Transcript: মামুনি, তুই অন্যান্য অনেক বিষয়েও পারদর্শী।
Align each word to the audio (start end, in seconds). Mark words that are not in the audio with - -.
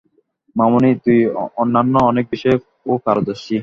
মামুনি, 0.55 0.91
তুই 1.05 1.19
অন্যান্য 1.57 1.95
অনেক 2.11 2.25
বিষয়েও 2.31 2.95
পারদর্শী। 3.05 3.57